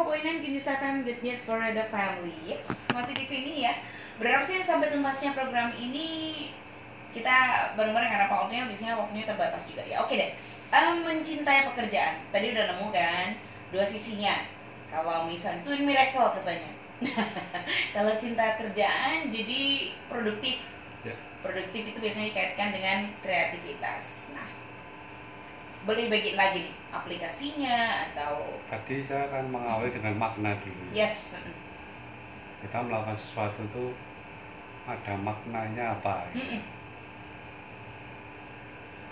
[0.00, 2.32] 104.9 Genius FM Good News for the Family.
[2.48, 3.76] Yes, masih di sini ya.
[4.16, 6.48] Berharap sih sampai tuntasnya program ini
[7.12, 7.36] kita
[7.76, 10.00] bareng-bareng karena waktunya biasanya waktunya terbatas juga ya.
[10.00, 10.32] Oke deh.
[10.72, 12.16] Em, mencintai pekerjaan.
[12.32, 13.36] Tadi udah nemu kan
[13.76, 14.48] dua sisinya.
[14.88, 16.72] Kalau misal itu miracle katanya.
[17.94, 20.64] Kalau cinta kerjaan jadi produktif.
[21.04, 21.12] Ya.
[21.44, 24.32] Produktif itu biasanya dikaitkan dengan kreativitas.
[24.32, 24.48] Nah,
[25.86, 27.76] boleh bagiin lagi nih aplikasinya
[28.12, 28.34] atau
[28.70, 30.86] Tadi saya akan mengawali dengan makna dulu.
[30.94, 31.34] yes
[32.62, 33.84] Kita melakukan sesuatu itu
[34.86, 36.14] ada maknanya apa?
[36.30, 36.32] ya.
[36.40, 36.60] Mm-mm.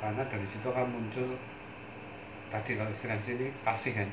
[0.00, 1.36] Karena dari situ kan muncul
[2.52, 4.08] tadi kalau istilah sini kasih kan,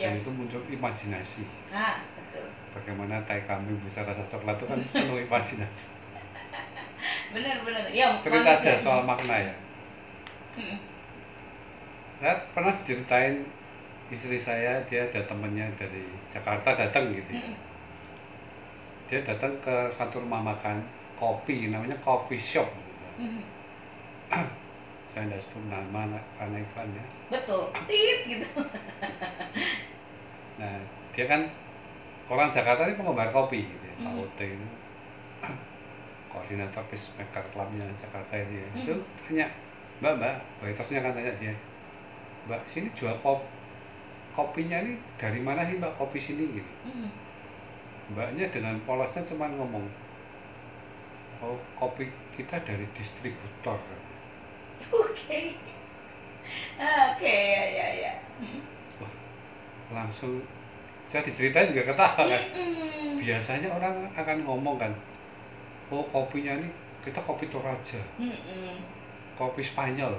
[0.00, 1.44] dan yes itu muncul imajinasi.
[1.72, 5.86] ah betul Bagaimana tai kambing bisa rasa coklat itu kan penuh imajinasi.
[7.34, 9.54] benar benar ya Cerita aja soal makna ya.
[12.20, 13.40] Saya pernah diceritain
[14.12, 17.30] istri saya dia ada temennya dari Jakarta datang gitu.
[17.32, 17.40] ya.
[17.40, 17.56] Mm-mm.
[19.08, 20.84] Dia datang ke satu rumah makan
[21.16, 22.68] kopi namanya coffee shop.
[22.68, 23.08] gitu.
[23.24, 23.44] Mm-mm.
[25.10, 26.06] Saya tidak sebut nama
[26.38, 27.04] karena iklannya.
[27.30, 28.46] betul tit gitu
[30.60, 30.76] Nah,
[31.16, 31.48] dia kan
[32.28, 34.16] orang Jakarta ini penggemar kopi gitu ya, Hmm.
[34.16, 34.66] KOT itu.
[36.32, 38.68] Koordinator Peacemaker Clubnya Jakarta itu ya.
[38.70, 38.80] Hmm.
[38.84, 39.46] Itu tanya,
[40.04, 41.54] Mbak, Mbak, waitersnya kan tanya dia,
[42.50, 43.40] Mbak, sini jual kop
[44.34, 46.72] kopinya ini dari mana sih Mbak kopi sini gitu.
[46.86, 47.10] Mm-mm.
[48.12, 49.86] Mbaknya dengan polosnya cuma ngomong,
[51.42, 53.78] oh kopi kita dari distributor.
[54.92, 55.38] oke
[56.78, 58.62] Ah, oke ya ya ya Mm-mm.
[59.90, 60.40] Langsung
[61.08, 62.44] saya diceritain juga ketawa kan.
[62.54, 63.20] Mm-mm.
[63.20, 64.92] biasanya orang akan ngomong kan
[65.92, 66.68] oh kopinya ini
[67.04, 68.76] kita kopi Toraja Mm-mm.
[69.38, 70.14] kopi Spanyol.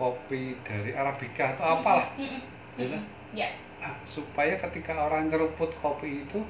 [0.00, 2.08] Kopi dari Arabica atau apalah.
[2.16, 2.40] Mm-mm.
[2.80, 2.96] gitu.
[2.96, 3.36] Mm-mm.
[3.36, 3.52] ya.
[3.80, 6.40] Ah, supaya ketika orang nyeruput kopi itu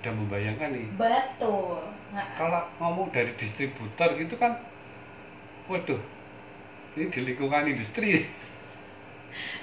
[0.00, 0.88] udah membayangkan nih.
[0.96, 1.84] Betul.
[2.16, 4.56] Nah, kalau ngomong dari distributor gitu kan
[5.68, 6.00] waduh
[6.96, 8.24] ini di lingkungan industri.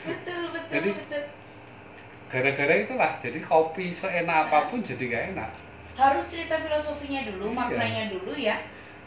[0.05, 1.23] Betul betul Jadi- betul.
[2.25, 5.51] gara-gara itulah jadi kopi seenak apa pun jadi nggak enak.
[5.95, 7.55] Harus cerita filosofinya dulu Iya.
[7.55, 8.57] maknanya dulu ya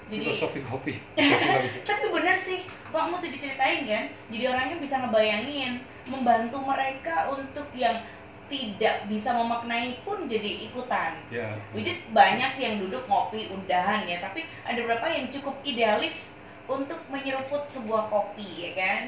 [0.09, 0.95] jadi filosofi kopi.
[1.89, 4.05] Tapi benar sih pak mesti diceritain kan?
[4.33, 8.01] Jadi orangnya bisa ngebayangin membantu mereka untuk yang
[8.49, 11.21] tidak bisa memaknai pun jadi ikutan.
[11.29, 14.25] Ya which is banyak sih yang duduk ngopi udahan ya.
[14.25, 16.33] Tapi ada beberapa yang cukup idealis
[16.69, 19.03] untuk menyeruput sebuah kopi ya kan?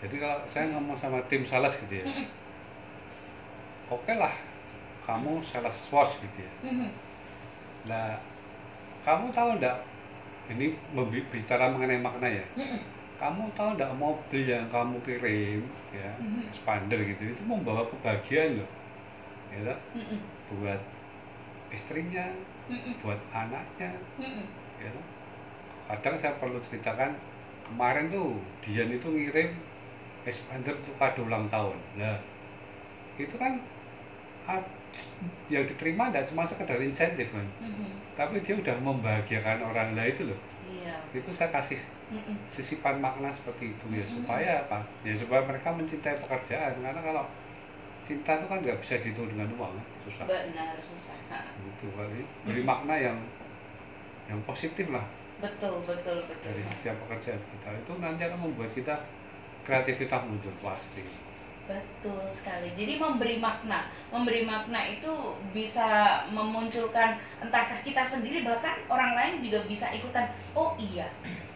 [0.00, 2.04] Jadi kalau saya ngomong sama tim sales gitu ya,
[3.92, 4.32] oke lah,
[5.04, 6.52] kamu sales wash gitu ya.
[7.84, 8.16] Nah,
[9.00, 9.78] kamu tahu enggak,
[10.52, 10.76] ini
[11.32, 12.78] bicara mengenai makna ya, Mhm.
[13.16, 15.62] kamu tahu enggak mobil yang kamu kirim,
[15.92, 16.48] ya, Mhm.
[16.52, 18.70] expander gitu, itu membawa kebahagiaan loh,
[19.52, 19.78] ya toh?
[19.96, 20.18] Mhm.
[20.50, 20.80] buat
[21.72, 22.26] istrinya,
[22.68, 22.92] Mhm.
[23.00, 23.90] buat anaknya,
[24.20, 24.44] Mhm.
[24.82, 25.06] ya toh?
[25.88, 27.16] Kadang saya perlu ceritakan,
[27.66, 29.50] kemarin tuh Dian itu ngirim
[30.26, 31.74] expander untuk kado ulang tahun.
[31.96, 32.18] Nah,
[33.16, 33.56] itu kan
[35.50, 37.90] yang diterima tidak cuma sekedar insentif kan, Mhm.
[38.14, 40.40] tapi dia udah membahagiakan orang lain itu loh.
[40.62, 41.78] iya Itu saya kasih
[42.10, 42.34] Mhm.
[42.46, 44.14] sisipan makna seperti itu ya Mhm.
[44.14, 44.78] supaya apa?
[45.06, 47.24] Ya supaya mereka mencintai pekerjaan karena kalau
[48.06, 49.86] cinta itu kan nggak bisa dihitung dengan uang kan?
[50.06, 50.26] susah.
[50.26, 51.18] benar susah.
[51.60, 52.68] Itu kali beri Mhm.
[52.70, 53.18] makna yang
[54.30, 55.02] yang positif lah
[55.40, 58.94] betul betul betul dari setiap pekerjaan kita itu nanti akan membuat kita
[59.64, 61.02] kreativitas muncul pasti.
[61.68, 62.74] Betul sekali.
[62.74, 69.62] Jadi memberi makna, memberi makna itu bisa memunculkan entahkah kita sendiri bahkan orang lain juga
[69.68, 70.30] bisa ikutan.
[70.56, 71.06] Oh iya.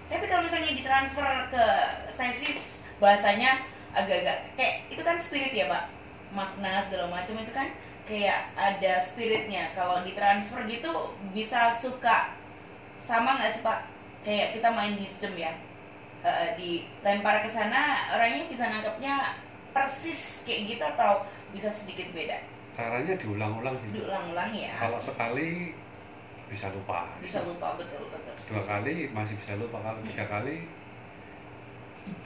[0.06, 1.64] Tapi kalau misalnya ditransfer ke
[2.12, 5.84] sesis bahasanya agak-agak kayak itu kan spirit ya, Pak.
[6.34, 7.74] Makna segala macam itu kan
[8.06, 9.74] kayak ada spiritnya.
[9.74, 12.38] Kalau ditransfer gitu bisa suka
[12.94, 13.80] sama nggak sih, Pak?
[14.22, 15.58] Kayak kita main wisdom ya.
[16.24, 19.36] Eh, dilempar ke sana orangnya bisa nangkepnya
[19.74, 22.38] persis kayak gitu atau bisa sedikit beda
[22.70, 23.90] Caranya diulang-ulang sih.
[23.92, 25.74] diulang-ulang ya Kalau sekali
[26.44, 27.06] bisa lupa.
[27.18, 29.78] bisa lupa betul betul Dua kali masih bisa lupa.
[29.80, 30.66] Kalau tiga kali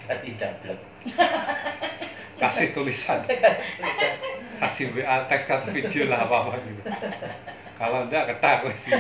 [0.01, 0.81] Berarti dablek.
[2.41, 3.19] kasih tulisan,
[4.63, 6.83] kasih WA teks atau video lah apa apa gitu.
[7.75, 8.83] Kalau enggak ketak wes.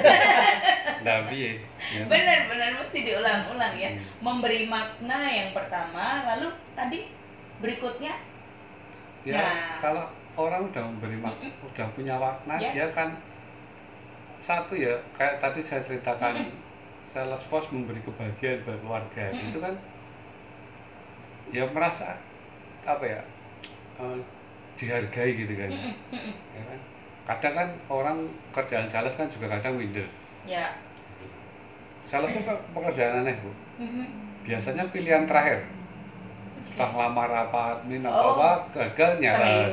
[0.98, 1.62] Nah, piye?
[1.94, 2.02] Ya.
[2.04, 4.02] benar-benar mesti diulang-ulang ya Hmm.
[4.18, 7.06] memberi makna yang pertama lalu tadi
[7.58, 8.18] berikutnya
[9.28, 9.52] Ya, Nah.
[9.76, 10.04] kalau
[10.40, 12.72] orang udah memberi mak udah punya makna, Yes.
[12.72, 13.12] dia kan
[14.40, 16.48] satu ya kayak tadi saya ceritakan
[17.04, 19.50] sales force memberi kebahagiaan buat keluarga Mm-mm.
[19.50, 19.75] itu kan
[21.50, 22.16] ya merasa
[22.86, 23.20] apa ya
[23.98, 24.19] eh,
[24.78, 26.34] dihargai gitu kan Mm-mm, mm-mm.
[26.54, 26.80] ya kan
[27.28, 28.19] kadang kan orang
[28.54, 30.06] kerjaan sales kan juga kadang minder
[30.48, 30.72] Ya.
[32.00, 34.06] sales itu pekerjaan aneh bu Mhm.
[34.46, 35.60] biasanya pilihan terakhir
[36.70, 38.36] setelah lamar apa admin apa Oh.
[38.36, 39.10] apa gagal.
[39.18, 39.70] Lah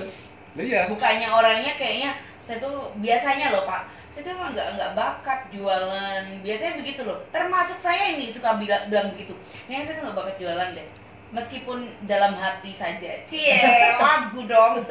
[0.58, 5.40] iya Bukannya orangnya kayaknya saya tuh biasanya loh Pak, saya tuh emang nggak nggak bakat
[5.50, 6.24] jualan.
[6.40, 7.20] Biasanya begitu loh.
[7.30, 9.36] Termasuk saya ini suka bilang, bilang begitu.
[9.66, 10.88] Kayaknya saya tuh nggak bakat jualan deh.
[11.28, 13.12] Meskipun dalam hati saja.
[13.26, 13.60] Cie,
[14.00, 14.88] lagu dong.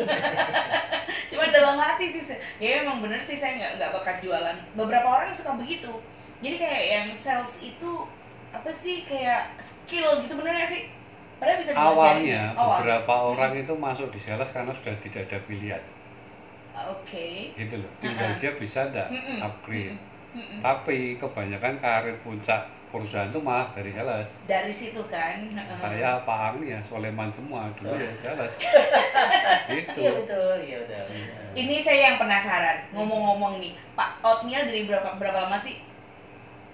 [1.30, 2.22] Cuma dalam hati sih.
[2.22, 4.56] saya- Ya emang bener sih saya nggak nggak bakat jualan.
[4.74, 5.90] Beberapa orang suka begitu.
[6.38, 8.04] Jadi kayak yang sales itu
[8.50, 10.92] apa sih kayak skill gitu bener nggak sih?
[11.44, 12.80] Padahal bisa awalnya Awal.
[12.80, 15.82] beberapa orang itu masuk di sales karena sudah tidak ada pilihan
[16.74, 17.52] Oke.
[17.52, 18.40] gitu loh tinggal Uh-uh.
[18.40, 19.38] dia bisa nggak Mm-mm.
[19.40, 19.94] upgrade
[20.32, 20.58] Mm-mm.
[20.58, 25.76] tapi kebanyakan karir puncak perusahaan itu malah dari sales dari situ kan heeh.
[25.76, 28.54] saya Pak Ang ya Soleman semua dulu ya sales
[29.84, 31.04] itu Iya betul, iya betul.
[31.54, 35.76] ini saya yang penasaran ngomong-ngomong ini Pak Otniel dari berapa berapa lama sih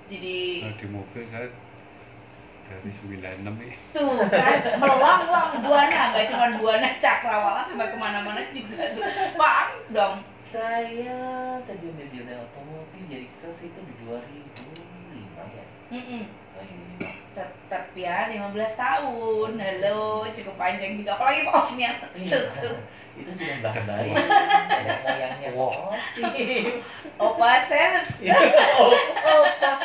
[0.07, 1.47] jadi Nah, di mobil saya
[2.71, 4.59] dari 96 ya tuh kan?
[4.79, 9.03] Melanglang buana nggak cuma buana cakrawala sampai ke mana-mana juga tuh.
[9.35, 10.17] Pak Ang dong.
[10.51, 12.20] Saya terjun di
[12.51, 14.51] otomotif jadi sales itu di 2005
[15.49, 15.65] ya.
[15.91, 17.07] 2005.
[17.31, 22.39] tetap ya 15 tahun halo cukup panjang juga apalagi Pak Otniel Iya.
[22.53, 22.77] tuh
[23.13, 24.11] Itu sudah mbak bayi.
[24.15, 26.83] Ada moyangnya otomotif.
[27.17, 29.79] Opa sales Oh, oh, Pak.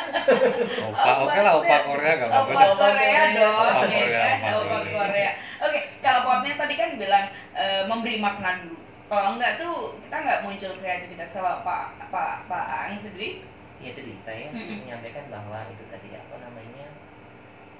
[0.86, 2.86] opa oke lah opa Korea nggak apa-apa Opa.
[2.86, 4.38] Korea dong, Opa ya Korea, kan?
[4.40, 4.94] opa Opa Korea.
[4.96, 5.30] Korea.
[5.60, 8.78] Oke, kalau potnya tadi kan bilang eh, memberi makna dulu.
[9.06, 11.30] Kalau enggak tuh kita nggak muncul kreativitas.
[11.30, 14.88] Kalau Pak Pak Pak Ang sendiri, Ya tadi saya sih Mm-mm.
[14.88, 16.88] menyampaikan bahwa itu tadi apa namanya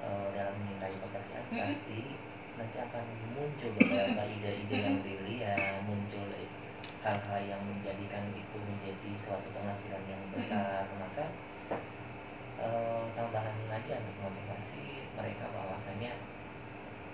[0.05, 1.56] eh, dalam menyintai pekerjaan Mm-mm.
[1.56, 2.00] pasti
[2.56, 5.56] nanti akan muncul beberapa ide-ide yang brilian,
[5.88, 6.28] muncul
[7.00, 10.84] hal-hal yang menjadikan itu menjadi suatu penghasilan yang besar.
[11.00, 11.32] Maka
[12.61, 16.12] eh, tambahan aja untuk motivasi mereka bahwasanya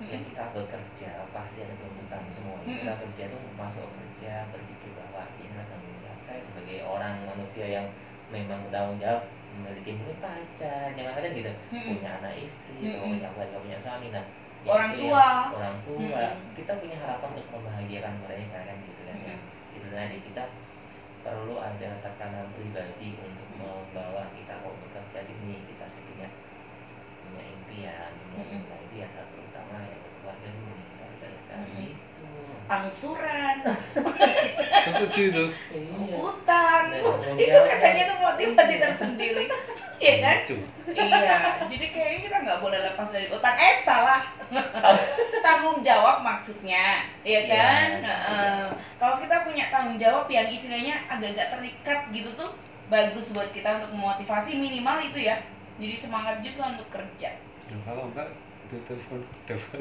[0.00, 2.58] ya kita bekerja pasti ada tuntutan semua.
[2.64, 7.66] Kita kerja tuh masuk kerja berpikir bahwa ini adalah tanggung jawab saya sebagai orang manusia
[7.68, 7.86] yang
[8.32, 11.52] memang tanggung jawab memiliki mungkin pacar jangan ada gitu.
[11.70, 13.20] Punya anak istri atau Mm-mm.
[13.20, 14.24] punya keluarga punya suami nah
[14.62, 15.18] Orang itu tua.
[15.18, 16.24] yang- orang tua.
[16.54, 19.36] Kita punya harapan untuk membahagiakan mereka kan gitu kan ya.
[19.74, 20.44] Itu tadi kita
[21.22, 26.02] perlu ada tekanan pribadi untuk membawa kita kok bekerja ini kita sih
[27.32, 28.60] punya impian Mm-mm.
[28.68, 31.88] nah, itu ya satu utama ya buat keluarga dulu nih kita ucapkan Mm-mm.
[31.88, 32.26] itu
[32.62, 33.56] angsuran,
[34.86, 36.98] setuju itu iya utang, Nah,
[37.36, 37.68] itu menjawab.
[37.68, 39.44] katanya tuh motivasi tersendiri,
[40.00, 40.36] Iya kan?
[40.88, 41.36] Iya,
[41.68, 43.54] jadi kayaknya kita nggak boleh lepas dari utang.
[43.54, 44.24] Eh salah,
[45.44, 47.88] tanggung jawab maksudnya, iya Iya, kan?
[48.00, 48.08] iya.
[48.08, 48.64] Heeh.
[48.96, 52.50] Kalau kita punya tanggung jawab yang istilahnya agak-agak terikat gitu tuh,
[52.88, 55.38] bagus buat kita untuk memotivasi minimal itu ya.
[55.80, 57.30] Jadi semangat juga untuk kerja.
[57.68, 58.28] Ya, kalau enggak
[58.68, 59.78] itu telepon telepon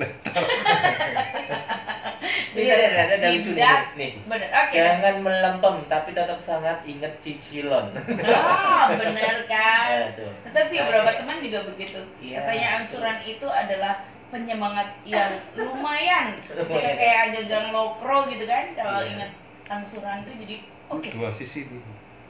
[2.52, 4.12] Bisa ada ada ada lucu nih.
[4.28, 4.76] Bener, oke.
[4.76, 7.92] Jangan melempem tapi tetap sangat ingat cicilon.
[8.28, 10.12] Ah, bener kan?
[10.12, 10.28] Ya.
[10.44, 12.00] Tetap sih beberapa teman juga begitu.
[12.20, 12.44] Iya.
[12.44, 16.40] Katanya angsuran itu adalah penyemangat yang lumayan.
[16.72, 19.12] Kayak agak lokro gitu kan, kalau Iya.
[19.16, 19.32] ingat
[19.72, 20.56] angsuran itu jadi
[20.92, 21.08] oke.
[21.16, 21.80] dua sisi nih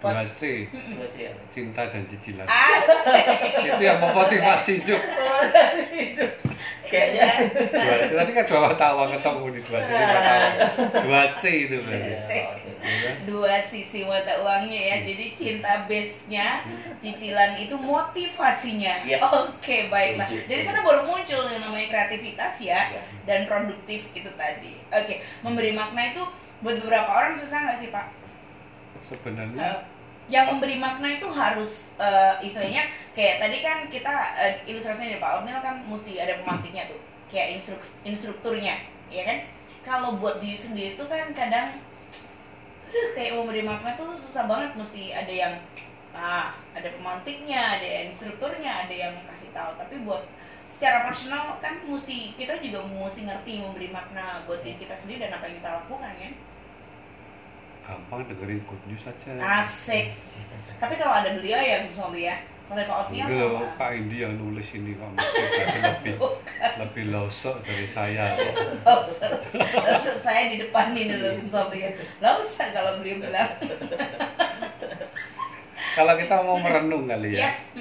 [0.02, 0.66] dua C.
[0.74, 1.32] Dua C ya.
[1.54, 3.26] cinta dan cicilan Asik.
[3.70, 5.02] itu yang memotivasi hidup
[5.94, 6.26] Itu
[6.90, 7.28] kayaknya
[7.70, 10.54] dua C tadi kan dua mata uang ketemu di dua sisi mata uang
[11.06, 12.32] dua C itu berarti Iya, C.
[12.50, 12.70] oke.
[12.82, 13.16] Ya kan?
[13.30, 14.96] Dua sisi mata uangnya ya.
[15.06, 16.66] Jadi cinta base-nya,
[16.98, 19.06] cicilan itu motivasinya.
[19.06, 19.22] Iya.
[19.22, 20.26] Oke, baiklah.
[20.26, 22.90] Jadi sana baru muncul yang namanya kreativitas ya.
[22.90, 23.02] Iya.
[23.30, 24.82] dan produktif itu tadi.
[24.90, 26.26] Oke, memberi makna itu
[26.66, 28.06] buat beberapa orang susah nggak sih Pak?
[29.02, 29.82] sebenarnya
[30.32, 35.32] Yang memberi makna itu harus eh, istilahnya kayak tadi kan kita eh, ilustrasinya dari Pak
[35.44, 38.80] Ornil kan mesti ada pemantiknya tuh, kayak instruk instrukturnya,
[39.12, 39.38] ya kan?
[39.84, 41.84] Kalau buat diri sendiri tuh kan kadang,
[42.88, 45.54] aduh kayak memberi makna tuh susah banget, mesti ada yang
[46.16, 49.76] ah ada pemantiknya, ada yang instrukturnya, ada yang kasih tahu.
[49.76, 50.24] Tapi buat
[50.64, 55.36] secara personal kan mesti kita juga mesti ngerti memberi makna buat diri kita sendiri dan
[55.36, 56.34] apa yang kita lakukan kan.
[57.82, 60.14] Gampang dengerin good news aja Asik.
[60.78, 62.38] Tapi kalau ada beliau ya Gus Soldi ya.
[62.72, 65.12] Kalau Pak Otniel sama Kak Indi yang nulis ini kok
[65.84, 66.16] lebih
[66.80, 68.40] lebih losok dari saya.
[68.88, 71.92] Usah, saya di depan nih dulu Gus Soldi ya.
[72.24, 73.52] Usah kalau beliau bilang.
[75.92, 77.52] Kalau kita mau merenung kali ya.
[77.52, 77.76] Yes.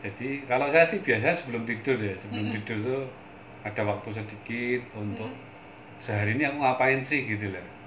[0.00, 3.02] Jadi kalau saya sih biasanya sebelum tidur ya, sebelum tidur tuh
[3.60, 5.28] ada waktu sedikit untuk
[6.00, 7.79] sehari ini aku ngapain sih gitu loh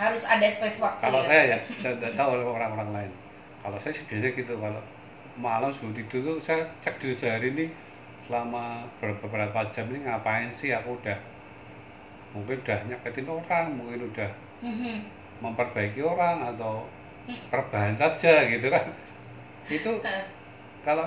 [0.00, 1.26] harus ada space waktu kalau ya.
[1.28, 3.12] saya ya saya tidak tahu orang-orang lain
[3.62, 4.80] kalau saya sih biasanya gitu kalau
[5.40, 7.66] malam sebelum tidur tuh saya cek dulu sehari ini
[8.26, 11.16] selama ber- beberapa jam ini ngapain sih aku udah
[12.32, 14.30] mungkin udah nyakitin orang mungkin udah
[14.62, 14.94] Mhm.
[15.42, 16.86] memperbaiki orang atau
[17.28, 17.38] Hmm.
[17.50, 18.86] rebahan saja gitu kan
[19.76, 19.90] itu
[20.82, 21.06] kalau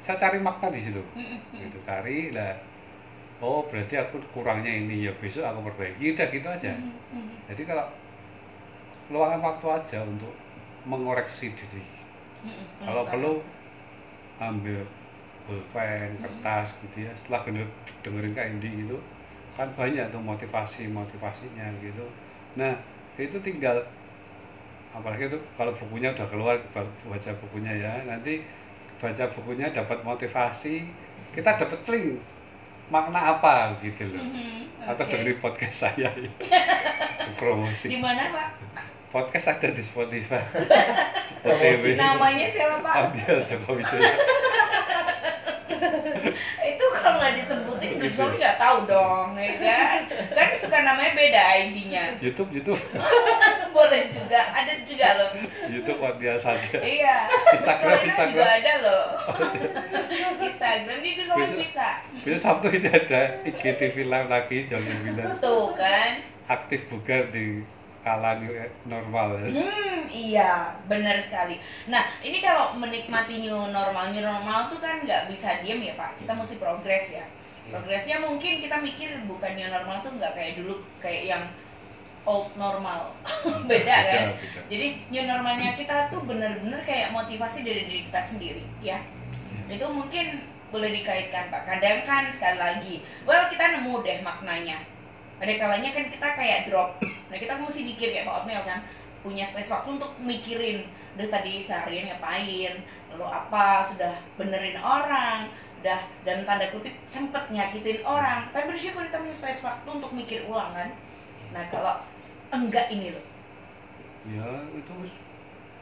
[0.00, 1.38] saya cari makna di situ Mhm.
[1.68, 2.54] gitu cari lah
[3.42, 6.92] oh berarti aku kurangnya ini ya besok aku perbaiki udah gitu aja Mhm.
[7.12, 7.34] Mhm.
[7.52, 7.86] jadi kalau
[9.08, 10.32] luangkan waktu aja untuk
[10.84, 11.80] mengoreksi diri
[12.44, 12.64] Mhm.
[12.84, 13.32] kalau perlu
[14.36, 14.80] ambil
[15.44, 16.22] pulpen Hmm.
[16.24, 17.68] kertas gitu ya setelah denger,
[18.00, 18.96] dengerin Kak Indi gitu
[19.54, 22.04] kan banyak tuh motivasi motivasinya gitu
[22.56, 22.72] nah
[23.14, 23.78] itu tinggal
[24.90, 28.42] apalagi itu kalau bukunya udah keluar ba- baca bukunya ya nanti
[28.98, 30.86] baca bukunya dapat motivasi
[31.34, 32.16] kita dapat celing
[32.88, 34.86] makna apa gitu loh Mhm.
[34.86, 35.10] atau Oke.
[35.16, 36.30] dengerin podcast saya ya.
[37.40, 38.48] promosi di mana pak
[39.14, 40.42] podcast ada di Spotify.
[41.46, 42.94] OTW namanya siapa pak?
[43.14, 43.84] Ambil Jokowi
[46.64, 48.00] itu kalau nggak disebutin Gitu.
[48.00, 49.98] Gus Zomi nggak tahu dong ya kan?
[50.32, 52.80] Kan suka namanya beda ID-nya YouTube YouTube.
[53.76, 55.30] Boleh juga ada juga loh.
[55.68, 56.76] YouTube dia saja.
[56.80, 58.32] Iya Instagram, Instagram.
[58.34, 59.04] juga ada loh.
[60.42, 61.88] Instagram di Besok- bisa.
[62.24, 66.24] besok Sabtu ini ada IGTV live lagi jam 9 tuh kan.
[66.48, 67.60] Aktif bugar di
[68.04, 68.52] kala new
[68.84, 69.48] normal ya.
[69.48, 70.52] Hmm, iya,
[70.84, 71.56] benar sekali.
[71.88, 76.20] Nah, ini kalau menikmati new normal, new normal tuh kan nggak bisa diem ya Pak.
[76.20, 77.24] Kita mesti progres ya.
[77.24, 77.72] Iya.
[77.72, 81.44] Progresnya mungkin kita mikir bukan new normal tuh nggak kayak dulu, kayak yang
[82.28, 83.16] old normal.
[83.70, 84.36] Beda kan?
[84.36, 84.60] beda.
[84.68, 89.00] Jadi new normalnya kita tuh bener-bener kayak motivasi dari diri kita sendiri ya.
[89.68, 91.62] Itu mungkin boleh dikaitkan Pak.
[91.64, 92.94] Kadang kan sekali lagi,
[93.24, 94.82] well kita nemu deh maknanya.
[95.38, 97.00] Ada kalanya kan kita kayak drop.
[97.34, 98.78] Nah kita mesti mikir kayak Pak Otnel kan
[99.26, 100.86] punya space waktu untuk mikirin
[101.18, 102.78] udah tadi seharian ngapain?
[103.10, 103.82] Lalu apa?
[103.82, 105.50] Sudah benerin orang
[105.82, 108.46] udah dan tanda kutip sempet nyakitin orang.
[108.54, 110.94] Tapi bersyukur kita punya space waktu untuk mikir ulang kan.
[111.50, 111.98] Nah kalau
[112.54, 113.24] enggak ini loh.
[114.30, 114.94] Ya itu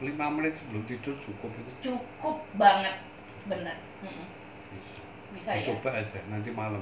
[0.01, 1.93] lima menit sebelum tidur cukup itu.
[1.93, 2.97] Cukup banget
[3.45, 3.77] bener.
[4.01, 4.25] Mm-mm.
[5.37, 5.61] bisa, bisa ya?
[5.69, 6.81] Dicoba aja nanti malam.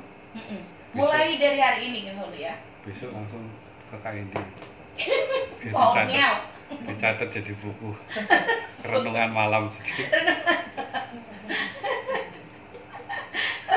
[0.95, 2.55] Mulai dari hari ini kan ya.
[2.87, 3.43] Besok langsung
[3.91, 4.35] ke KND
[5.61, 6.41] biar dicatat,
[6.89, 7.93] dicatat jadi buku.
[8.81, 9.93] Renungan malam jadi.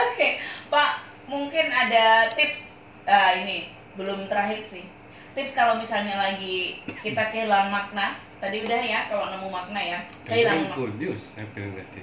[0.05, 0.29] Oke,
[0.73, 0.93] Pak,
[1.29, 3.69] mungkin ada tips ah, ini
[4.01, 4.89] belum terakhir sih.
[5.37, 10.73] Tips kalau misalnya lagi kita kehilangan makna, tadi udah ya kalau nemu makna ya, kehilangan
[10.73, 10.79] makna.
[10.79, 12.03] good news saya bilang tadi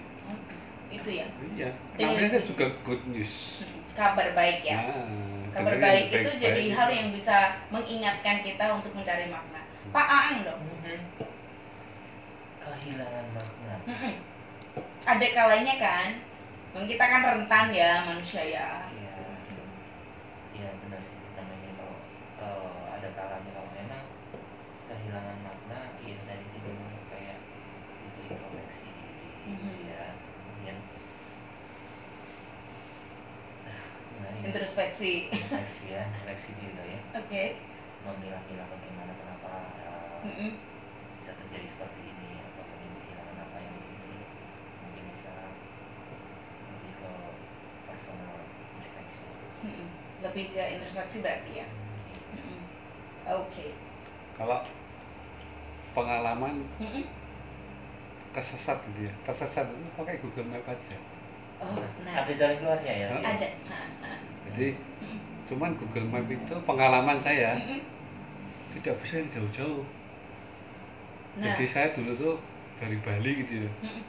[0.91, 1.23] Itu ya,
[1.55, 3.63] iya namanya juga good news.
[3.95, 4.77] Kabar baik ya.
[4.83, 6.39] Nah, Kabar baik itu baik-baik.
[6.39, 9.61] jadi hal yang bisa mengingatkan kita untuk mencari makna.
[9.91, 10.61] Pak Aang dong.
[10.61, 10.99] Mhm.
[12.61, 14.13] kehilangan makna Mm-mm.
[15.01, 16.07] Ada kalanya kan,
[16.71, 18.85] Bang, kita kan rentan ya manusia ya.
[18.87, 19.17] iya
[20.53, 21.97] iya benar sih namanya kalau
[22.37, 24.03] eh, ada kalanya kalau memang
[24.87, 27.41] kehilangan makna ya dari sih dulu kayak
[28.07, 29.73] itu introspeksi diri Mhm.
[29.89, 30.77] ya kemudian
[33.65, 34.45] ah, gimana ya?
[34.71, 35.27] Introspeksi.
[35.27, 37.43] introspeksi ya introspeksi diri tuh ya Oke.
[38.07, 39.51] memilah-milah bagaimana kenapa
[39.83, 40.51] eh, Mm-mm.
[41.19, 44.31] bisa terjadi seperti ini atau mungkin kehilangan apa yang dimiliki
[44.79, 45.33] mungkin bisa
[46.71, 47.11] lebih ke
[47.83, 48.47] personal
[48.79, 49.27] introspeksi
[49.67, 49.87] Mm-mm.
[50.23, 51.67] Lebih ke introspeksi berarti ya.
[52.31, 52.59] Mm-mm.
[53.43, 53.75] Oke.
[54.39, 54.63] kalau
[55.91, 57.03] pengalaman Mm-mm.
[58.31, 60.95] kesesat gitu ya tersesat itu pakai Google Map aja
[61.61, 62.25] Oh, nah.
[62.25, 63.07] ada jalan keluarnya ya?
[63.21, 63.47] Ada.
[63.69, 63.85] Nah.
[64.51, 64.75] Jadi
[65.47, 67.81] cuman Google Map itu pengalaman saya Mm-mm.
[68.77, 69.83] tidak bisa yang jauh-jauh
[71.31, 71.47] Nah.
[71.47, 72.35] jadi saya dulu tuh
[72.77, 74.03] dari Bali gitu ya Mm-mm.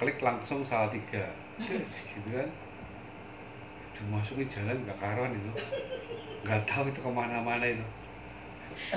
[0.00, 1.22] klik langsung salah tiga.
[1.68, 2.48] Des, gitu kan
[3.96, 5.50] dimasukin jalan nggak karuan itu
[6.46, 7.84] nggak tahu itu ke mana-mana itu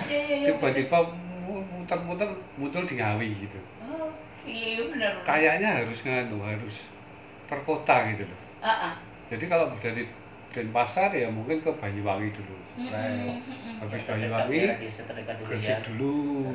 [0.09, 0.45] Iya, iya, iya.
[0.47, 0.97] tiba-tiba
[1.45, 4.09] mu- muter-muter muncul di Ngawi gitu Oh,
[4.47, 5.13] iya benar.
[5.27, 6.75] kayaknya harus nganu harus
[7.49, 8.93] per kota gitu loh Ah, ah.
[9.27, 10.07] jadi kalau dari
[10.53, 12.55] Denpasar ya mungkin ke Banyuwangi dulu.
[12.77, 13.81] Mm-mm.
[13.81, 14.61] habis Banyuwangi
[15.41, 16.53] Gresik dulu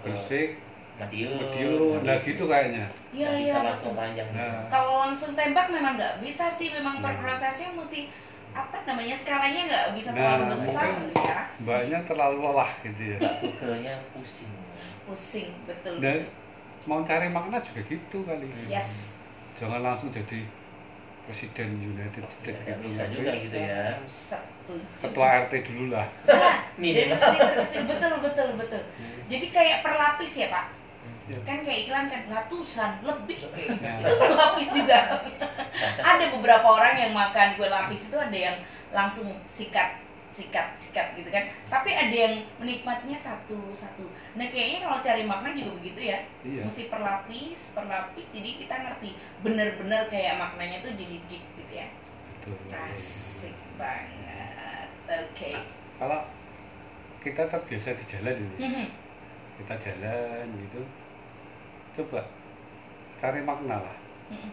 [0.00, 0.50] Gresik
[0.96, 3.40] Madiun Madiun nah gitu kayaknya Iya, iya.
[3.42, 4.68] bisa langsung panjang Nah.
[4.68, 7.16] Kalau langsung tembak memang nggak bisa sih, memang Nah.
[7.18, 8.08] prosesnya mesti
[8.52, 11.38] apa namanya skalanya nggak bisa Nah, terlalu besar mungkin- ya.
[11.58, 14.52] mbaknya terlalu lelah gitu ya Google-nya pusing
[15.02, 15.94] Pusing betul.
[15.98, 16.28] dan
[16.84, 18.68] mau cari makna juga gitu kali Hmm.
[18.68, 19.16] Yes.
[19.56, 20.44] jangan langsung jadi
[21.22, 23.84] presiden United States gitu bisa nggak juga gitu ya
[24.98, 26.06] ketua RT dulu lah
[26.80, 27.20] Minimal.
[27.20, 28.82] terkecil betul betul betul.
[29.28, 30.66] Jadi kayak perlapis ya pak.
[31.30, 31.38] Ya.
[31.44, 33.38] Kan kayak iklan kan ratusan lebih.
[33.78, 34.00] Ya.
[34.02, 34.98] Itu berlapis juga.
[36.10, 38.56] ada beberapa orang yang makan kue lapis itu ada yang
[38.90, 40.00] langsung sikat
[40.32, 41.44] sikat sikat gitu kan.
[41.68, 44.08] Tapi ada yang menikmatinya satu satu.
[44.34, 46.18] Nah kayaknya kalau cari makna juga begitu ya.
[46.42, 48.26] iya Mesti perlapis perlapis.
[48.32, 49.10] Jadi kita ngerti
[49.44, 51.86] bener-bener kayak maknanya tuh jadi deep gitu ya.
[52.26, 54.88] betul Asik banget.
[55.12, 55.52] Oke.
[56.00, 56.24] kalau
[57.22, 58.86] kita terbiasa di jalan ini Mhm.
[59.60, 60.80] kita jalan gitu
[61.92, 62.24] coba
[63.20, 63.96] cari makna lah
[64.32, 64.50] Mhm.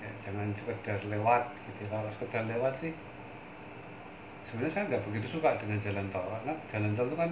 [0.00, 2.94] ya, jangan sekedar lewat gitu kalau sekedar lewat sih
[4.42, 7.30] sebenarnya saya nggak begitu suka dengan jalan tol karena jalan tol itu kan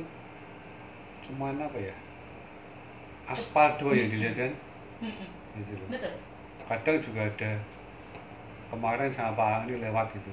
[1.26, 1.96] cuma apa ya
[3.30, 4.52] aspal doang yang dilihat kan?
[5.54, 5.88] Gitu loh.
[5.90, 6.14] Betul.
[6.70, 7.52] kadang juga ada
[8.70, 10.30] kemarin sama Pak Angni lewat gitu.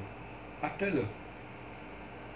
[0.62, 1.10] Ada loh.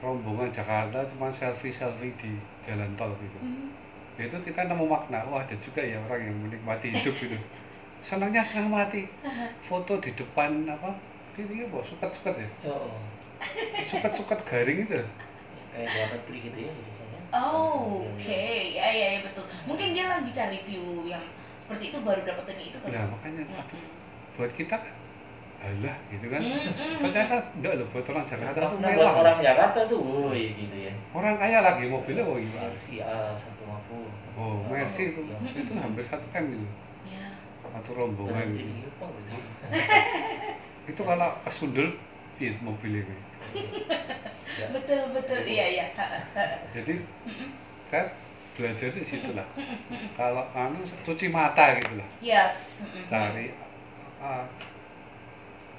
[0.02, 2.34] Rombongan Jakarta cuma selfie selfie di
[2.66, 3.38] jalan tol gitu.
[4.18, 5.22] Ya itu kita nemu makna.
[5.30, 7.38] Oh ada juga ya orang yang menikmati hidup gitu.
[8.06, 9.06] Senangnya setengah mati.
[9.62, 10.98] Foto di depan apa?
[11.38, 12.50] Ini apa suket-suket ya?
[12.66, 13.02] Oh, oh.
[13.84, 15.00] Suket-suket garing itu
[15.72, 17.20] kayak luar negeri gitu ya saya.
[17.32, 18.44] Oh, Langsung, Oke,
[18.76, 19.46] ya, ya ya betul.
[19.64, 21.24] Mungkin dia lagi cari view yang
[21.56, 22.90] seperti itu baru dapetin itu kan.
[22.92, 23.78] nah makanya tapi
[24.36, 24.96] buat kita kan
[25.62, 26.98] alah gitu kan Mm-mm.
[27.06, 30.76] ternyata enggak loh buat orang Jakarta Karena tuh buat mewah orang Jakarta tuh, woi gitu
[30.90, 30.94] ya.
[31.14, 34.42] orang kaya lagi mobilnya oh gimana Mercy A 150.
[34.42, 35.38] oh Mercy itu Ya.
[35.62, 36.66] itu hampir satu m itu
[37.14, 37.30] Ya.
[37.62, 38.74] satu Bukan rombongan gitu.
[38.74, 38.90] Gitu.
[40.92, 41.88] itu kalau kesundul
[42.42, 43.18] piye mobil ini
[44.52, 44.68] Ya.
[44.68, 45.48] Betul betul.
[45.48, 45.86] Iya iya.
[46.76, 47.00] Jadi
[47.88, 48.12] saya
[48.60, 49.48] belajar di situ lah
[50.12, 52.84] kalau anu cuci mata gitu lah Yes.
[53.08, 53.56] Cari
[54.20, 54.44] ah,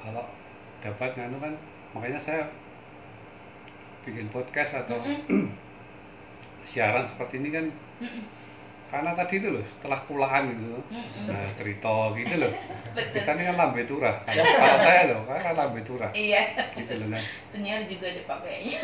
[0.00, 0.24] kalau
[0.80, 1.52] dapat nganu kan
[1.92, 2.48] makanya saya
[4.08, 5.04] bikin podcast atau
[6.72, 7.66] siaran seperti ini kan.
[8.92, 11.24] Karena tadi itu loh setelah kulaan gitu Mm-mm.
[11.24, 12.52] nah cerita gitu loh
[13.16, 16.52] kita ini kan lambe turah kalau saya loh kan lambe turah Iya.
[16.76, 18.80] gitu loh nah Penyiar juga ada pakainya.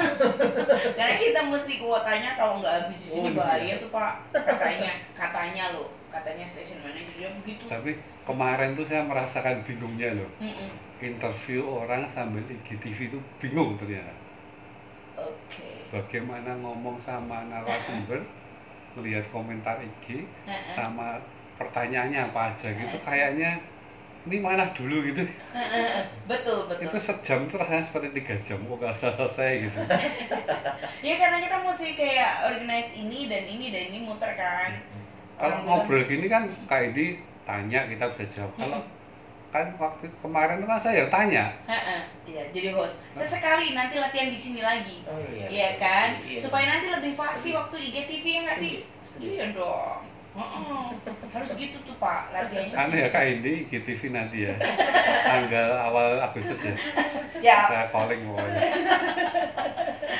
[1.00, 3.40] Karena kita mesti kuotanya kalau nggak habis di sini Oh, iya.
[3.40, 4.12] bahaya tuh pak.
[4.34, 5.88] Katanya katanya loh.
[6.08, 7.64] Katanya station manager dia begitu.
[7.64, 10.68] tapi kemarin tuh saya merasakan bingungnya loh Mm-mm.
[11.00, 14.12] interview orang sambil IGTV itu bingung ternyata
[15.16, 15.88] Oke.
[15.90, 18.20] bagaimana ngomong sama narasumber
[18.98, 20.66] melihat komentar IG Ha-ha.
[20.66, 21.08] sama
[21.54, 23.02] pertanyaannya apa aja gitu Eh.
[23.02, 23.50] kayaknya
[24.24, 26.04] ini mana dulu gitu Ha-ha.
[26.26, 26.84] Betul betul.
[26.84, 29.78] itu sejam tuh rasanya seperti tiga jam kok gak selesai gitu
[31.06, 34.74] Ya karena kita mesti kayak organize ini dan ini dan ini muter kan.
[35.34, 38.80] kalau ngobrol gini kan kayak di tanya kita bisa jawab kalau
[39.48, 43.00] kan waktu kemarin tuh kan saya tanya Heeh, Iya, jadi host.
[43.16, 45.00] Sesekali nanti latihan di sini lagi.
[45.08, 45.48] Oh iya.
[45.48, 46.20] Iya kan?
[46.20, 46.36] Iya.
[46.44, 48.74] Supaya nanti lebih fasih waktu IGTV ya nggak sih?
[49.16, 50.04] Iya dong.
[51.28, 52.74] Harus gitu tuh Pak latihannya.
[52.76, 54.54] anu ya kak Indi IGTV nanti ya
[55.24, 56.74] tanggal awal Agustus ya
[57.28, 57.66] Siap.
[57.68, 58.62] saya calling pokoknya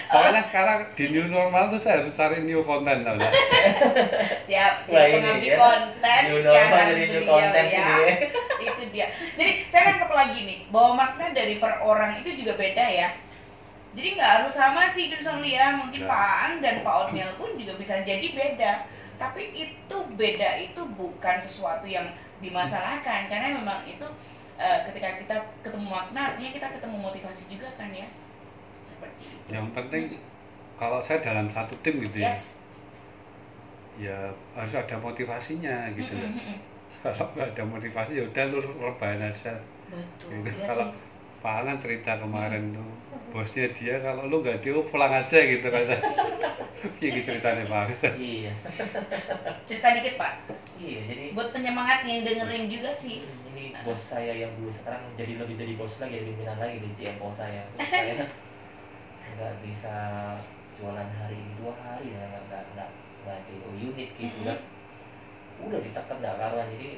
[0.09, 3.33] pokoknya sekarang di new normal tuh saya harus cari new content tau nggak?
[4.49, 4.75] Siap.
[4.88, 5.57] Wah, Jadi ini ya.
[5.61, 7.79] konten New normal sekarang jadi new beliau content ya.
[7.79, 8.14] ya.
[8.59, 9.07] itu dia.
[9.37, 13.09] Jadi saya nangkep lagi nih bahwa makna dari per orang itu juga beda ya.
[13.94, 16.09] Jadi nggak harus sama sih Dun Somlia, mungkin Ya.
[16.09, 18.73] Pak Aan dan Pak Otniel pun juga bisa jadi beda.
[19.18, 22.07] Tapi itu beda itu bukan sesuatu yang
[22.38, 24.07] dimasalahkan karena memang itu
[24.57, 28.07] eh, ketika kita ketemu makna artinya kita ketemu motivasi juga kan ya.
[28.94, 29.50] Seperti itu.
[29.54, 30.04] yang penting
[30.78, 32.62] kalau saya dalam satu tim gitu ya Yes.
[33.98, 36.57] ya harus ada motivasinya gitu Mm-mm, mm-mm.
[37.02, 39.54] kalau nggak ada motivasi ya udah lu rebahan aja
[39.90, 40.31] Betul.
[40.46, 40.62] Gitu.
[40.62, 40.92] Iya Kalau-.
[41.38, 42.87] Pak Alan cerita kemarin tuh
[43.31, 45.94] bosnya dia kalau lu nggak dia pulang aja gitu kata
[46.79, 48.53] Iya gitu ceritanya Pak Iya.
[49.67, 50.33] Cerita dikit Pak.
[50.79, 53.27] Iya, jadi Buat penyemangat yang dengerin juga sih.
[53.27, 56.77] Hmm, ini bos saya yang dulu sekarang jadi lebih jadi bos lagi, jadi pimpinan lagi
[56.79, 57.67] di GMO saya.
[57.75, 58.14] Terus saya
[59.38, 59.95] nggak bisa
[60.79, 62.91] jualan hari ini dua hari ya nggak nggak nggak
[63.27, 64.59] nggak di unit gitu kan.
[65.59, 66.88] Udah ditekan nggak karuan jadi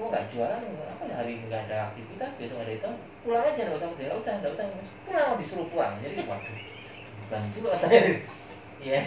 [0.00, 3.60] oh nggak jualan apa ya hari ini nggak ada aktivitas besok ada itu pulang aja
[3.68, 4.66] nggak usah nggak usah nggak usah
[5.04, 6.58] pulang disuruh pulang jadi waduh
[7.28, 8.24] bukan juga saya
[8.82, 9.00] ya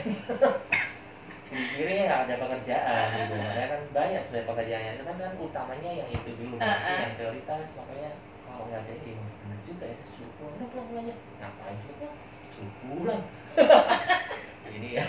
[1.46, 4.92] pikirnya nggak ada pekerjaan gitu makanya kan banyak sebenarnya pekerjaannya.
[4.98, 7.00] Itu kan kan utamanya yang itu dulu berarti ah.
[7.06, 8.12] yang prioritas makanya
[8.44, 12.14] kalau nggak ada ya benar juga ya suruh pulang udah pulang pulang aja ngapain pulang?
[12.56, 13.22] Suruh pulang
[14.76, 15.04] Ini ya.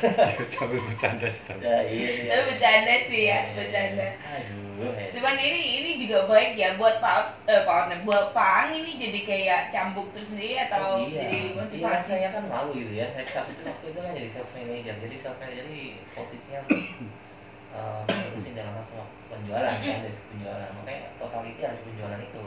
[0.46, 1.58] sambil bercanda sedang.
[1.58, 2.30] Ya, iya, iya.
[2.30, 4.06] Tapi bercanda sih ya, Iya, bercanda.
[4.22, 5.08] Aduh, ya.
[5.10, 8.92] Cuman ini ini juga baik ya buat Pak eh, Pak Orne, buat Pak Ang ini
[8.94, 11.26] jadi kayak cambuk tersendiri atau Oh, iya.
[11.26, 12.06] jadi Iya, motivasi.
[12.06, 13.06] saya kan malu gitu ya.
[13.10, 14.94] Saya habis waktu itu kan jadi sales manager.
[15.02, 16.60] Jadi sales manager ini posisinya
[17.76, 20.70] eh, ngurusin dalam masalah penjualan kan, dari penjualan.
[20.78, 22.42] Makanya totality harus penjualan itu.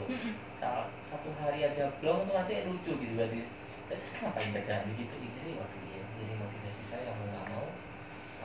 [0.56, 3.40] Salah satu hari aja belum tuh nanti lucu gitu berarti.
[3.90, 5.14] Terus ngapain kerjaan begitu?
[5.18, 5.76] Jadi waktu
[6.70, 7.66] motivasi saya mau nggak mau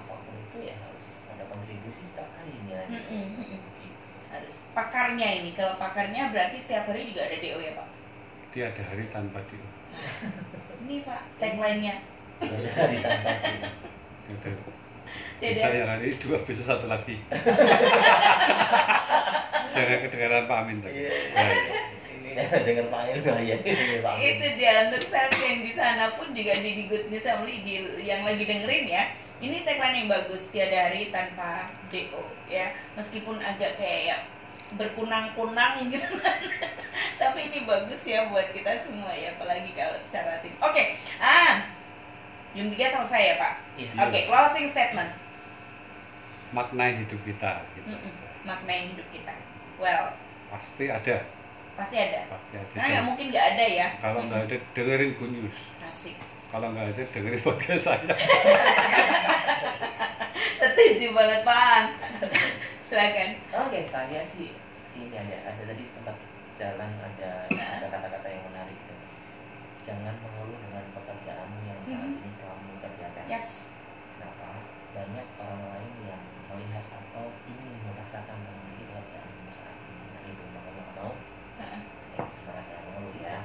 [0.02, 2.82] apa pun itu ya harus ada kontribusi setiap harinya.
[2.90, 3.62] Mm-mm, mm-mm.
[3.78, 4.02] Gitu.
[4.34, 5.54] Harus pakarnya ini.
[5.54, 7.86] Kalau pakarnya berarti setiap hari juga ada DO ya Pak.
[8.50, 9.62] Tiada hari tanpa dia.
[10.82, 12.02] Ini Pak tagline-nya.
[12.42, 13.54] Ada hari tanpa itu.
[14.26, 14.50] Tiada.
[15.38, 15.62] Tidak.
[15.62, 17.22] Bisa yang hari dua, bisa satu lagi.
[19.76, 21.06] Jangan kedengaran Pak Amin tadi.
[21.06, 21.14] Iya.
[21.14, 21.94] Nah, iya.
[22.92, 24.20] Bahaya Pak Amin.
[24.20, 27.74] itu dia untuk sales yang di sana pun juga di, di Good News Family di,
[28.04, 29.04] yang lagi dengerin ya
[29.40, 34.18] ini tagline yang bagus tiada hari tanpa DO ya meskipun agak kayak ya
[34.76, 36.10] berkunang-kunang gitu
[37.22, 40.84] tapi ini bagus ya buat kita semua ya apalagi kalau secara tim oke
[41.24, 41.72] ah
[42.56, 43.92] Jam 3 selesai ya Pak Yes.
[44.00, 45.12] oke closing statement
[46.56, 47.68] Makna hidup kita.
[47.76, 47.84] Gitu.
[48.48, 49.36] Maknain hidup kita
[49.76, 50.16] well
[50.48, 51.28] Pasti ada.
[51.76, 52.72] Pasti ada Pasti ada.
[52.72, 55.58] karena nggak mungkin nggak ada ya Kalau nggak ada, dengerin Good News.
[55.84, 56.16] asik
[56.48, 58.16] Kalau nggak ada, dengerin podcast saya.
[60.56, 61.84] setuju banget Pak
[62.86, 64.56] silakan Oke, saya sih
[64.94, 66.16] ini ada ada tadi sempat
[66.56, 68.94] jalan ada ada kata-kata yang menarik itu.
[69.84, 72.16] Jangan mengeluh dengan pekerjaanmu yang saat Mhm.
[72.18, 73.24] ini kamu kerjakan.
[73.28, 73.68] yes
[74.16, 74.64] Kenapa?
[74.96, 80.06] Banyak orang lain yang melihat atau ingin merasakan memiliki pekerjaanmu saat ini.
[80.08, 81.12] Nah itu mau nggak mau,
[81.60, 81.82] Heeh.
[82.16, 83.38] ya semangat jangan mengeluh ya.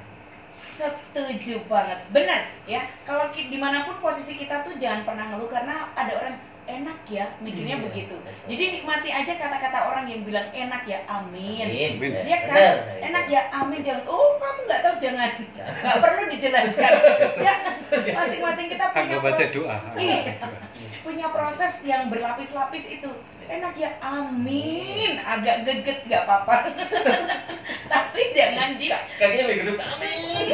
[0.81, 2.81] Setuju banget, benar ya.
[3.05, 7.25] Kalau di mana pun posisi kita tuh jangan pernah ngeluh karena ada orang enak ya
[7.41, 8.15] mikirnya Iya, begitu.
[8.17, 8.47] betul.
[8.47, 11.67] Jadi nikmati aja kata-kata orang yang bilang enak ya, amin.
[11.67, 11.89] Amin.
[11.97, 12.11] Amin.
[12.25, 12.53] Ya, kan?
[12.55, 13.05] benar, itu.
[13.11, 13.79] Enak ya, amin.
[13.81, 16.91] Jangan, oh kamu nggak tahu jangan, nggak perlu dijelaskan.
[17.45, 17.73] Jangan.
[17.91, 19.77] Masing-masing kita punya baca proses, doa.
[19.97, 20.19] Iya.
[21.01, 23.11] punya proses yang berlapis-lapis itu.
[23.51, 25.19] Enak ya, amin.
[25.19, 26.71] Agak geget nggak apa-apa.
[27.91, 30.45] Tapi jangan di Kak- Kakinya bergeduk amin.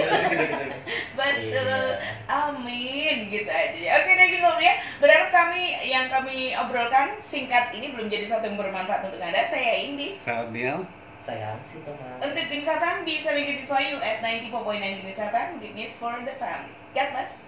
[1.13, 1.53] betul.
[1.53, 1.77] Iya.
[2.25, 3.91] Amin gitu aja ya.
[4.01, 4.73] Oke deh gitu ya.
[4.97, 9.45] Berharap kami yang kami obrolkan singkat ini belum jadi sesuatu yang bermanfaat untuk Anda.
[9.47, 10.17] Saya Indi.
[10.17, 10.81] Saya.
[11.21, 12.17] Saya Ansi Thomas.
[12.23, 13.65] Untuk FM bisa lagi di
[13.99, 14.53] at 94.9
[15.03, 15.49] Binus FM.
[15.59, 16.73] Good news for the family.
[16.95, 17.45] God bless.